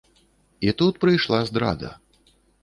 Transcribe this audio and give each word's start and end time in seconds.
І 0.67 0.73
тут 0.79 0.97
прыйшла 1.03 1.43
здрада. 1.51 1.93